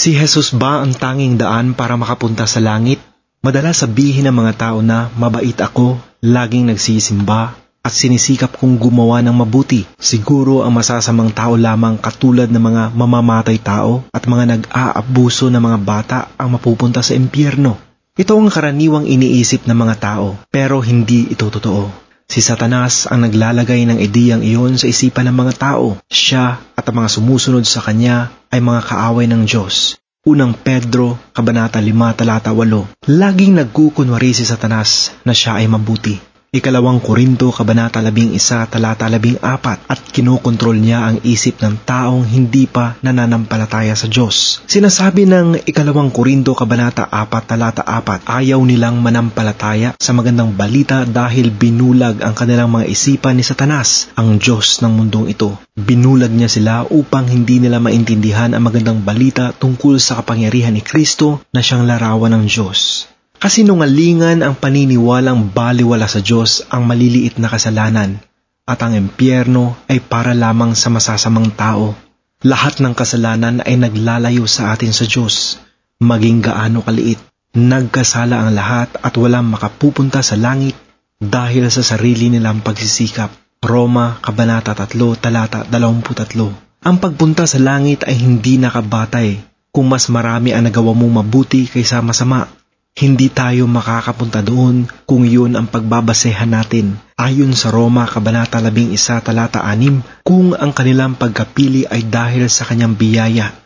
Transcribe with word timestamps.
Si 0.00 0.16
Jesus 0.16 0.56
ba 0.56 0.80
ang 0.80 0.96
tanging 0.96 1.36
daan 1.36 1.76
para 1.76 1.92
makapunta 1.92 2.48
sa 2.48 2.56
langit? 2.56 3.04
Madalas 3.44 3.84
sabihin 3.84 4.24
ng 4.24 4.32
mga 4.32 4.56
tao 4.56 4.78
na 4.80 5.12
mabait 5.12 5.52
ako, 5.52 6.00
laging 6.24 6.72
nagsisimba, 6.72 7.52
at 7.84 7.92
sinisikap 7.92 8.56
kong 8.56 8.80
gumawa 8.80 9.20
ng 9.20 9.36
mabuti. 9.36 9.84
Siguro 10.00 10.64
ang 10.64 10.72
masasamang 10.72 11.36
tao 11.36 11.52
lamang 11.60 12.00
katulad 12.00 12.48
ng 12.48 12.64
mga 12.64 12.82
mamamatay 12.96 13.60
tao 13.60 14.08
at 14.08 14.24
mga 14.24 14.44
nag-aabuso 14.48 15.52
ng 15.52 15.60
mga 15.68 15.78
bata 15.84 16.18
ang 16.40 16.56
mapupunta 16.56 17.04
sa 17.04 17.12
impyerno. 17.12 17.76
Ito 18.16 18.40
ang 18.40 18.48
karaniwang 18.48 19.04
iniisip 19.04 19.68
ng 19.68 19.76
mga 19.76 20.00
tao, 20.00 20.40
pero 20.48 20.80
hindi 20.80 21.28
ito 21.28 21.52
totoo. 21.52 22.08
Si 22.24 22.40
Satanas 22.40 23.04
ang 23.04 23.28
naglalagay 23.28 23.84
ng 23.84 23.98
ideyang 24.00 24.40
iyon 24.40 24.80
sa 24.80 24.88
isipan 24.88 25.28
ng 25.28 25.36
mga 25.44 25.60
tao. 25.60 26.00
Siya 26.08 26.69
at 26.80 26.88
ang 26.88 27.04
mga 27.04 27.12
sumusunod 27.20 27.68
sa 27.68 27.84
kanya 27.84 28.32
ay 28.48 28.64
mga 28.64 28.80
kaaway 28.88 29.28
ng 29.28 29.44
Diyos. 29.44 30.00
Unang 30.24 30.56
Pedro, 30.56 31.20
Kabanata 31.36 31.80
5, 31.80 31.92
Talata 32.16 32.56
8. 32.56 33.12
Laging 33.12 33.60
nagkukunwari 33.60 34.32
si 34.32 34.48
Satanas 34.48 35.12
na 35.28 35.36
siya 35.36 35.60
ay 35.60 35.68
mabuti. 35.68 36.29
Ikalawang 36.50 36.98
Korinto, 36.98 37.54
Kabanata 37.54 38.02
11, 38.02 38.34
Talata 38.66 39.06
14 39.06 39.86
at 39.86 40.00
kinokontrol 40.10 40.82
niya 40.82 41.06
ang 41.06 41.22
isip 41.22 41.62
ng 41.62 41.86
taong 41.86 42.26
hindi 42.26 42.66
pa 42.66 42.98
nananampalataya 43.06 43.94
sa 43.94 44.10
Diyos. 44.10 44.58
Sinasabi 44.66 45.30
ng 45.30 45.62
Ikalawang 45.62 46.10
Korinto, 46.10 46.58
Kabanata 46.58 47.06
4, 47.06 47.54
Talata 47.54 47.86
4, 47.86 48.26
ayaw 48.26 48.58
nilang 48.66 48.98
manampalataya 48.98 49.94
sa 49.94 50.10
magandang 50.10 50.50
balita 50.58 51.06
dahil 51.06 51.54
binulag 51.54 52.18
ang 52.18 52.34
kanilang 52.34 52.74
mga 52.74 52.90
isipan 52.90 53.38
ni 53.38 53.46
Satanas, 53.46 54.10
ang 54.18 54.42
Diyos 54.42 54.82
ng 54.82 54.90
mundong 54.90 55.30
ito. 55.30 55.54
Binulag 55.78 56.34
niya 56.34 56.50
sila 56.50 56.82
upang 56.82 57.30
hindi 57.30 57.62
nila 57.62 57.78
maintindihan 57.78 58.58
ang 58.58 58.66
magandang 58.66 59.06
balita 59.06 59.54
tungkol 59.54 60.02
sa 60.02 60.18
kapangyarihan 60.18 60.74
ni 60.74 60.82
Kristo 60.82 61.46
na 61.54 61.62
siyang 61.62 61.86
larawan 61.86 62.34
ng 62.34 62.50
Diyos. 62.50 63.06
Kasinungalingan 63.40 64.44
ang 64.44 64.52
paniniwalang 64.52 65.56
baliwala 65.56 66.04
sa 66.04 66.20
Diyos 66.20 66.60
ang 66.68 66.84
maliliit 66.84 67.40
na 67.40 67.48
kasalanan 67.48 68.20
at 68.68 68.84
ang 68.84 68.92
impyerno 68.92 69.80
ay 69.88 69.96
para 70.04 70.36
lamang 70.36 70.76
sa 70.76 70.92
masasamang 70.92 71.48
tao. 71.56 71.96
Lahat 72.44 72.84
ng 72.84 72.92
kasalanan 72.92 73.64
ay 73.64 73.80
naglalayo 73.80 74.44
sa 74.44 74.76
atin 74.76 74.92
sa 74.92 75.08
Diyos, 75.08 75.56
maging 76.04 76.44
gaano 76.44 76.84
kaliit. 76.84 77.16
Nagkasala 77.56 78.44
ang 78.44 78.52
lahat 78.52 79.00
at 79.00 79.16
walang 79.16 79.48
makapupunta 79.48 80.20
sa 80.20 80.36
langit 80.36 80.76
dahil 81.16 81.72
sa 81.72 81.80
sarili 81.80 82.28
nilang 82.28 82.60
pagsisikap. 82.60 83.32
Roma, 83.64 84.20
Kabanata 84.20 84.76
3, 84.76 85.16
Talata 85.16 85.64
23 85.64 86.84
Ang 86.84 86.96
pagpunta 87.00 87.48
sa 87.48 87.56
langit 87.56 88.04
ay 88.04 88.20
hindi 88.20 88.60
nakabatay 88.60 89.40
kung 89.72 89.88
mas 89.88 90.12
marami 90.12 90.52
ang 90.52 90.68
nagawa 90.68 90.92
mong 90.92 91.24
mabuti 91.24 91.64
kaysa 91.64 92.04
masama 92.04 92.59
hindi 93.00 93.32
tayo 93.32 93.64
makakapunta 93.64 94.44
doon 94.44 94.84
kung 95.08 95.24
yun 95.24 95.56
ang 95.56 95.64
pagbabasehan 95.64 96.52
natin. 96.52 97.00
Ayon 97.16 97.56
sa 97.56 97.72
Roma 97.72 98.04
Kabanata 98.04 98.60
11 98.60 99.24
Talata 99.24 99.64
6, 99.64 100.20
kung 100.20 100.52
ang 100.52 100.76
kanilang 100.76 101.16
pagkapili 101.16 101.88
ay 101.88 102.04
dahil 102.04 102.44
sa 102.52 102.68
kanyang 102.68 103.00
biyaya, 103.00 103.56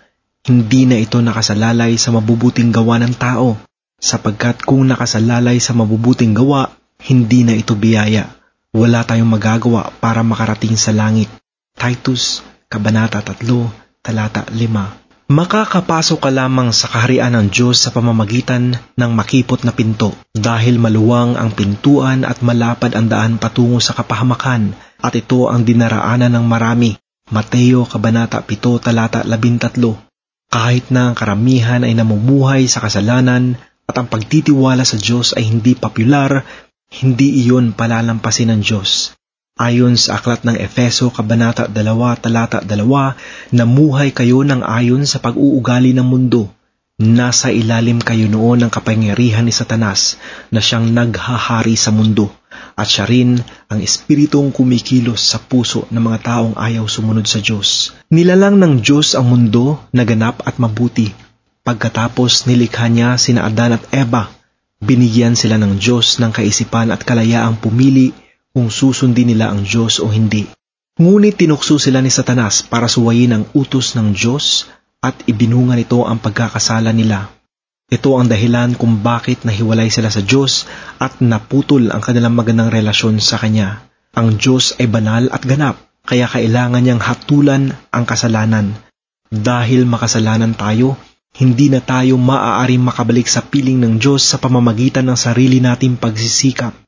hindi 0.46 0.86
na 0.86 1.02
ito 1.02 1.18
nakasalalay 1.18 1.98
sa 1.98 2.14
mabubuting 2.14 2.70
gawa 2.70 3.02
ng 3.02 3.14
tao, 3.18 3.58
sapagkat 3.98 4.62
kung 4.62 4.86
nakasalalay 4.86 5.58
sa 5.58 5.74
mabubuting 5.74 6.30
gawa, 6.30 6.70
hindi 7.02 7.42
na 7.42 7.58
ito 7.58 7.74
biyaya. 7.74 8.30
Wala 8.70 9.02
tayong 9.02 9.34
magagawa 9.34 9.90
para 9.98 10.22
makarating 10.22 10.78
sa 10.78 10.94
langit. 10.94 11.26
Titus 11.74 12.38
Kabanata 12.70 13.18
3 13.18 13.42
Talata 13.98 14.46
5 14.46 15.03
Makakapasok 15.24 16.20
ka 16.20 16.28
lamang 16.28 16.68
sa 16.68 16.84
kaharian 16.84 17.32
ng 17.32 17.48
Diyos 17.48 17.80
sa 17.80 17.88
pamamagitan 17.88 18.76
ng 18.76 19.10
makipot 19.16 19.64
na 19.64 19.72
pinto 19.72 20.12
dahil 20.36 20.76
maluwang 20.76 21.40
ang 21.40 21.48
pintuan 21.48 22.28
at 22.28 22.44
malapad 22.44 22.92
ang 22.92 23.08
daan 23.08 23.40
patungo 23.40 23.80
sa 23.80 23.96
kapahamakan 23.96 24.76
at 25.00 25.16
ito 25.16 25.48
ang 25.48 25.64
dinaraanan 25.64 26.28
ng 26.28 26.44
marami. 26.44 27.00
Mateo 27.32 27.88
Kabanata 27.88 28.44
7 28.44 28.84
Talata 28.84 29.24
13 29.24 29.80
Kahit 30.52 30.92
na 30.92 31.08
ang 31.08 31.16
karamihan 31.16 31.80
ay 31.80 31.96
namumuhay 31.96 32.68
sa 32.68 32.84
kasalanan 32.84 33.56
at 33.88 33.96
ang 33.96 34.12
pagtitiwala 34.12 34.84
sa 34.84 35.00
Diyos 35.00 35.32
ay 35.40 35.48
hindi 35.48 35.72
popular, 35.72 36.44
hindi 37.00 37.48
iyon 37.48 37.72
palalampasin 37.72 38.52
ng 38.52 38.60
Diyos. 38.60 39.16
Ayon 39.54 39.94
sa 39.94 40.18
aklat 40.18 40.42
ng 40.42 40.58
Efeso 40.58 41.14
Kabanata 41.14 41.70
2 41.70 41.78
Talata 42.18 42.58
2, 42.58 43.54
namuhay 43.54 44.10
kayo 44.10 44.42
ng 44.42 44.66
ayon 44.66 45.06
sa 45.06 45.22
pag-uugali 45.22 45.94
ng 45.94 46.02
mundo. 46.02 46.50
Nasa 46.98 47.54
ilalim 47.54 48.02
kayo 48.02 48.26
noon 48.26 48.66
ng 48.66 48.70
kapangyarihan 48.74 49.46
ni 49.46 49.54
Satanas 49.54 50.18
na 50.50 50.58
siyang 50.58 50.90
naghahari 50.90 51.78
sa 51.78 51.94
mundo 51.94 52.34
at 52.74 52.90
siya 52.90 53.06
rin 53.06 53.38
ang 53.70 53.78
espiritong 53.78 54.50
kumikilos 54.50 55.22
sa 55.22 55.38
puso 55.38 55.86
ng 55.86 56.02
mga 56.02 56.18
taong 56.26 56.58
ayaw 56.58 56.90
sumunod 56.90 57.30
sa 57.30 57.38
Diyos. 57.38 57.94
Nilalang 58.10 58.58
ng 58.58 58.82
Diyos 58.82 59.14
ang 59.14 59.30
mundo 59.30 59.78
na 59.94 60.02
ganap 60.02 60.42
at 60.42 60.58
mabuti. 60.58 61.14
Pagkatapos 61.62 62.50
nilikha 62.50 62.90
niya 62.90 63.14
sina 63.22 63.46
Adan 63.46 63.78
at 63.78 63.86
Eva, 63.94 64.34
binigyan 64.82 65.38
sila 65.38 65.62
ng 65.62 65.78
Diyos 65.78 66.18
ng 66.18 66.34
kaisipan 66.34 66.90
at 66.90 67.06
kalayaang 67.06 67.54
pumili 67.62 68.23
kung 68.54 68.70
susundin 68.70 69.34
nila 69.34 69.50
ang 69.50 69.66
Diyos 69.66 69.98
o 69.98 70.06
hindi. 70.06 70.46
Ngunit 70.94 71.42
tinukso 71.42 71.74
sila 71.82 71.98
ni 71.98 72.06
Satanas 72.06 72.62
para 72.62 72.86
suwayin 72.86 73.34
ang 73.34 73.44
utos 73.50 73.98
ng 73.98 74.14
Diyos 74.14 74.70
at 75.02 75.26
ibinunga 75.26 75.74
nito 75.74 76.06
ang 76.06 76.22
pagkakasala 76.22 76.94
nila. 76.94 77.34
Ito 77.90 78.14
ang 78.14 78.30
dahilan 78.30 78.78
kung 78.78 79.02
bakit 79.02 79.42
nahiwalay 79.42 79.90
sila 79.90 80.06
sa 80.06 80.22
Diyos 80.22 80.70
at 81.02 81.18
naputol 81.18 81.90
ang 81.90 81.98
kanilang 81.98 82.38
magandang 82.38 82.70
relasyon 82.70 83.18
sa 83.18 83.42
Kanya. 83.42 83.90
Ang 84.14 84.38
Diyos 84.38 84.78
ay 84.78 84.86
banal 84.86 85.26
at 85.34 85.42
ganap, 85.42 85.82
kaya 86.06 86.30
kailangan 86.30 86.78
niyang 86.78 87.02
hatulan 87.02 87.74
ang 87.90 88.04
kasalanan. 88.06 88.78
Dahil 89.34 89.82
makasalanan 89.84 90.54
tayo, 90.54 90.94
hindi 91.34 91.66
na 91.66 91.82
tayo 91.82 92.14
maaaring 92.14 92.78
makabalik 92.78 93.26
sa 93.26 93.42
piling 93.42 93.82
ng 93.82 93.98
Diyos 93.98 94.22
sa 94.22 94.38
pamamagitan 94.38 95.10
ng 95.10 95.18
sarili 95.18 95.58
nating 95.58 95.98
pagsisikap. 95.98 96.83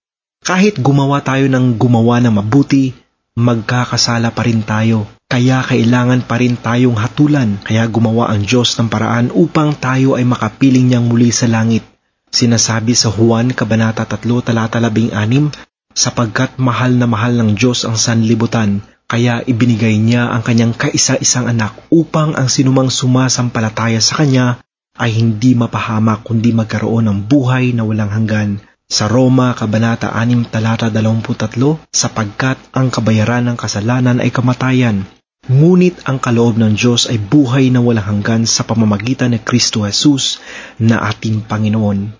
Kahit 0.46 0.78
gumawa 0.78 1.26
tayo 1.26 1.50
ng 1.50 1.74
gumawa 1.74 2.22
ng 2.22 2.38
mabuti, 2.38 2.94
magkakasala 3.34 4.30
pa 4.30 4.46
rin 4.46 4.62
tayo. 4.62 5.10
Kaya 5.26 5.58
kailangan 5.58 6.22
pa 6.22 6.38
rin 6.38 6.54
tayong 6.54 6.94
hatulan, 6.94 7.58
kaya 7.66 7.82
gumawa 7.90 8.30
ang 8.30 8.46
Diyos 8.46 8.78
ng 8.78 8.86
paraan 8.86 9.34
upang 9.34 9.74
tayo 9.74 10.14
ay 10.14 10.22
makapiling 10.22 10.86
niyang 10.86 11.10
muli 11.10 11.34
sa 11.34 11.50
langit. 11.50 11.82
Sinasabi 12.30 12.94
sa 12.94 13.10
Juan 13.10 13.50
Kabanata 13.50 14.06
3 14.06 14.22
Talata 14.46 14.78
16, 14.78 15.50
sapagkat 15.90 16.62
mahal 16.62 16.94
na 16.94 17.10
mahal 17.10 17.34
ng 17.42 17.58
Diyos 17.58 17.82
ang 17.82 17.98
sanlibutan, 17.98 18.86
kaya 19.10 19.42
ibinigay 19.42 19.98
niya 19.98 20.30
ang 20.30 20.46
kanyang 20.46 20.78
kaisa-isang 20.78 21.50
anak 21.50 21.74
upang 21.90 22.38
ang 22.38 22.46
sinumang 22.46 22.94
sumasampalataya 22.94 23.98
sa 23.98 24.22
kanya 24.22 24.62
ay 24.94 25.10
hindi 25.10 25.58
mapahamak 25.58 26.22
kundi 26.22 26.54
magkaroon 26.54 27.10
ng 27.10 27.18
buhay 27.26 27.74
na 27.74 27.82
walang 27.82 28.14
hanggan 28.14 28.62
sa 28.86 29.10
Roma 29.10 29.50
Kabanata 29.50 30.14
6 30.14 30.46
Talata 30.46 30.86
23 30.94 31.90
sapagkat 31.90 32.54
ang 32.70 32.86
kabayaran 32.94 33.42
ng 33.50 33.58
kasalanan 33.58 34.22
ay 34.22 34.30
kamatayan 34.30 35.02
ngunit 35.50 36.06
ang 36.06 36.22
kaloob 36.22 36.54
ng 36.58 36.74
Diyos 36.78 37.10
ay 37.10 37.18
buhay 37.18 37.70
na 37.74 37.82
walang 37.82 38.22
hanggan 38.22 38.46
sa 38.46 38.62
pamamagitan 38.62 39.34
ni 39.34 39.42
Kristo 39.42 39.86
Jesus 39.86 40.42
na 40.78 41.02
ating 41.06 41.46
Panginoon. 41.46 42.14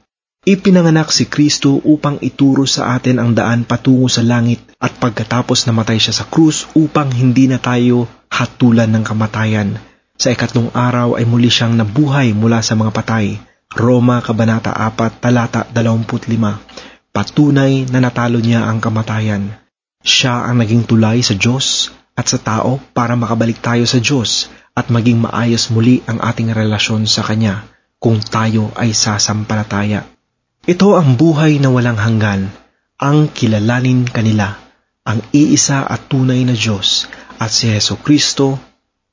Ipinanganak 0.47 1.10
si 1.10 1.26
Kristo 1.26 1.82
upang 1.82 2.22
ituro 2.22 2.71
sa 2.71 2.94
atin 2.94 3.19
ang 3.19 3.34
daan 3.34 3.66
patungo 3.66 4.06
sa 4.06 4.22
langit 4.22 4.62
at 4.78 4.94
pagkatapos 4.94 5.66
namatay 5.66 5.99
siya 5.99 6.15
sa 6.15 6.25
krus 6.31 6.71
upang 6.78 7.10
hindi 7.10 7.50
na 7.50 7.59
tayo 7.59 8.06
hatulan 8.31 8.94
ng 8.94 9.03
kamatayan. 9.03 9.75
Sa 10.15 10.31
ikatlong 10.31 10.71
araw 10.71 11.19
ay 11.19 11.26
muli 11.26 11.50
siyang 11.50 11.75
nabuhay 11.75 12.31
mula 12.31 12.62
sa 12.62 12.78
mga 12.78 12.94
patay 12.94 13.43
Roma 13.77 14.23
Kabanata 14.23 14.71
4 14.71 15.19
Talata 15.19 15.67
25 15.69 17.11
Patunay 17.11 17.85
na 17.91 17.99
natalo 17.99 18.39
niya 18.39 18.65
ang 18.65 18.79
kamatayan. 18.79 19.53
Siya 20.07 20.47
ang 20.47 20.63
naging 20.63 20.87
tulay 20.87 21.21
sa 21.21 21.35
Diyos 21.35 21.91
at 22.15 22.31
sa 22.31 22.39
tao 22.39 22.79
para 22.95 23.19
makabalik 23.19 23.59
tayo 23.59 23.83
sa 23.83 23.99
Diyos 23.99 24.49
at 24.73 24.89
maging 24.89 25.19
maayos 25.19 25.69
muli 25.75 26.01
ang 26.07 26.23
ating 26.23 26.55
relasyon 26.55 27.11
sa 27.11 27.27
Kanya 27.27 27.67
kung 27.99 28.23
tayo 28.23 28.71
ay 28.79 28.95
sasampalataya. 28.95 30.07
Ito 30.69 30.95
ang 30.95 31.19
buhay 31.19 31.59
na 31.59 31.73
walang 31.73 31.99
hanggan, 31.99 32.53
ang 33.03 33.33
kilalanin 33.35 34.07
kanila, 34.07 34.57
ang 35.03 35.27
iisa 35.35 35.83
at 35.83 36.07
tunay 36.07 36.45
na 36.47 36.55
Diyos 36.55 37.11
at 37.43 37.51
si 37.51 37.73
Yeso 37.73 37.99
Kristo 37.99 38.63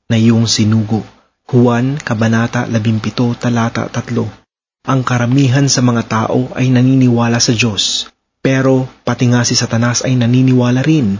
na 0.06 0.14
iyong 0.14 0.46
sinugo. 0.46 1.02
Juan 1.44 2.00
Kabanata 2.00 2.64
17 2.64 3.36
Talata 3.36 3.92
3 3.92 4.43
ang 4.84 5.00
karamihan 5.00 5.64
sa 5.64 5.80
mga 5.80 6.02
tao 6.04 6.52
ay 6.52 6.68
naniniwala 6.68 7.40
sa 7.40 7.56
Diyos, 7.56 8.12
pero 8.44 8.84
pati 9.00 9.32
nga 9.32 9.40
si 9.40 9.56
Satanas 9.56 10.04
ay 10.04 10.12
naniniwala 10.20 10.84
rin. 10.84 11.16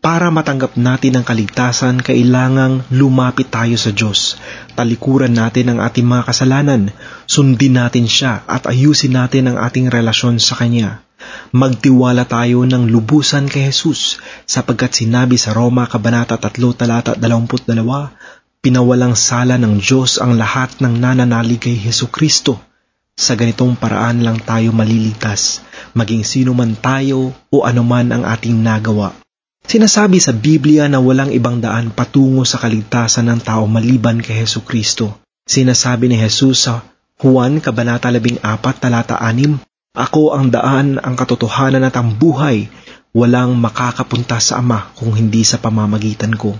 Para 0.00 0.32
matanggap 0.32 0.80
natin 0.80 1.20
ang 1.20 1.24
kaligtasan, 1.24 2.00
kailangang 2.00 2.84
lumapit 2.88 3.52
tayo 3.52 3.76
sa 3.76 3.92
Diyos. 3.92 4.40
Talikuran 4.72 5.36
natin 5.36 5.76
ang 5.76 5.78
ating 5.84 6.04
mga 6.04 6.32
kasalanan, 6.32 6.92
sundin 7.28 7.76
natin 7.76 8.08
siya 8.08 8.40
at 8.48 8.64
ayusin 8.68 9.16
natin 9.16 9.52
ang 9.52 9.60
ating 9.60 9.92
relasyon 9.92 10.40
sa 10.40 10.56
Kanya. 10.56 11.04
Magtiwala 11.52 12.24
tayo 12.24 12.64
ng 12.64 12.88
lubusan 12.88 13.52
kay 13.52 13.68
Jesus 13.68 14.16
sapagkat 14.48 14.96
sinabi 14.96 15.36
sa 15.36 15.52
Roma 15.52 15.88
Kabanata 15.88 16.40
3 16.40 16.56
Talata 16.72 17.12
22, 17.16 17.84
pinawalang 18.64 19.12
sala 19.12 19.60
ng 19.60 19.76
Diyos 19.76 20.20
ang 20.20 20.40
lahat 20.40 20.80
ng 20.80 21.00
nananalig 21.00 21.64
kay 21.68 21.76
Heso 21.76 22.08
Kristo. 22.08 22.73
Sa 23.14 23.38
ganitong 23.38 23.78
paraan 23.78 24.26
lang 24.26 24.42
tayo 24.42 24.74
maliligtas, 24.74 25.62
maging 25.94 26.26
sino 26.26 26.50
man 26.50 26.74
tayo 26.74 27.30
o 27.46 27.62
anuman 27.62 28.10
ang 28.10 28.26
ating 28.26 28.58
nagawa. 28.58 29.14
Sinasabi 29.64 30.18
sa 30.18 30.34
Biblia 30.34 30.90
na 30.90 30.98
walang 30.98 31.30
ibang 31.30 31.62
daan 31.62 31.94
patungo 31.94 32.42
sa 32.42 32.58
kaligtasan 32.58 33.30
ng 33.30 33.40
tao 33.40 33.70
maliban 33.70 34.18
kay 34.18 34.42
Heso 34.42 34.66
Kristo. 34.66 35.14
Sinasabi 35.46 36.10
ni 36.10 36.18
Jesus 36.18 36.66
sa 36.66 36.82
Juan 37.22 37.62
Kabanata 37.62 38.10
14 38.10 38.82
talata 38.82 39.16
6, 39.22 39.62
Ako 39.94 40.34
ang 40.34 40.50
daan, 40.50 40.98
ang 40.98 41.14
katotohanan 41.14 41.86
at 41.86 41.94
ang 41.94 42.18
buhay, 42.18 42.66
walang 43.14 43.54
makakapunta 43.54 44.42
sa 44.42 44.58
Ama 44.58 44.90
kung 44.98 45.14
hindi 45.14 45.46
sa 45.46 45.62
pamamagitan 45.62 46.34
ko. 46.34 46.58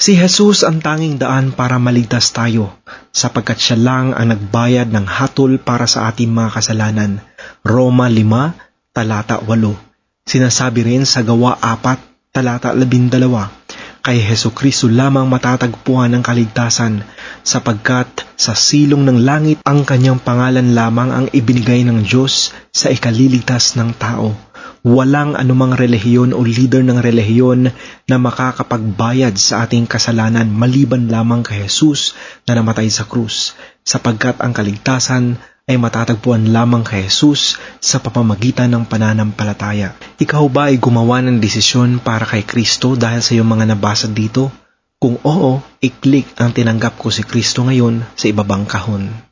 Si 0.00 0.16
Jesus 0.16 0.64
ang 0.64 0.80
tanging 0.80 1.20
daan 1.20 1.52
para 1.52 1.76
maligtas 1.76 2.32
tayo, 2.32 2.72
sapagkat 3.12 3.60
siya 3.60 3.76
lang 3.76 4.16
ang 4.16 4.32
nagbayad 4.32 4.88
ng 4.88 5.04
hatol 5.04 5.60
para 5.60 5.84
sa 5.84 6.08
ating 6.08 6.32
mga 6.32 6.56
kasalanan. 6.56 7.20
Roma 7.60 8.08
5, 8.08 8.96
talata 8.96 9.44
8. 9.44 10.24
Sinasabi 10.24 10.88
rin 10.88 11.04
sa 11.04 11.20
gawa 11.20 11.52
4, 11.60 12.32
talata 12.32 12.72
12, 12.72 14.00
kay 14.00 14.24
Heso 14.24 14.56
Kristo 14.56 14.88
lamang 14.88 15.28
matatagpuan 15.28 16.16
ang 16.16 16.24
kaligtasan 16.24 17.04
sapagkat 17.44 18.24
sa 18.40 18.56
silong 18.56 19.04
ng 19.04 19.20
langit 19.20 19.60
ang 19.68 19.84
kanyang 19.84 20.16
pangalan 20.16 20.72
lamang 20.72 21.12
ang 21.12 21.26
ibinigay 21.28 21.84
ng 21.84 22.08
Diyos 22.08 22.56
sa 22.72 22.88
ikaliligtas 22.88 23.76
ng 23.76 23.92
tao. 24.00 24.32
Walang 24.80 25.36
anumang 25.36 25.76
relihiyon 25.76 26.32
o 26.32 26.40
leader 26.40 26.80
ng 26.80 27.04
relihiyon 27.04 27.68
na 28.08 28.16
makakapagbayad 28.16 29.36
sa 29.36 29.68
ating 29.68 29.84
kasalanan 29.84 30.48
maliban 30.48 31.12
lamang 31.12 31.44
kay 31.44 31.68
Jesus 31.68 32.16
na 32.48 32.56
namatay 32.56 32.88
sa 32.88 33.04
krus, 33.04 33.52
sapagkat 33.84 34.40
ang 34.40 34.56
kaligtasan 34.56 35.36
ay 35.68 35.76
matatagpuan 35.76 36.48
lamang 36.48 36.80
kay 36.80 37.06
Jesus 37.06 37.60
sa 37.78 38.00
pamamagitan 38.00 38.72
ng 38.72 38.88
pananampalataya. 38.88 39.94
Ikaw 40.16 40.44
ba 40.48 40.72
ay 40.72 40.80
gumawa 40.80 41.20
ng 41.22 41.38
desisyon 41.38 42.00
para 42.00 42.24
kay 42.24 42.48
Kristo 42.48 42.96
dahil 42.96 43.20
sa 43.20 43.36
iyong 43.36 43.46
mga 43.46 43.76
nabasa 43.76 44.08
dito? 44.08 44.48
Kung 44.96 45.20
oo, 45.20 45.60
i-click 45.84 46.36
ang 46.40 46.56
tinanggap 46.56 46.96
ko 46.96 47.12
si 47.12 47.20
Kristo 47.20 47.68
ngayon 47.68 48.04
sa 48.16 48.32
ibabang 48.32 48.64
kahon. 48.64 49.29